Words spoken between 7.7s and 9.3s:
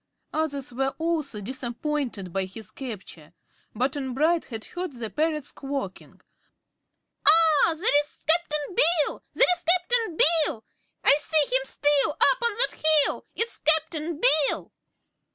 there's Cap'n Bill!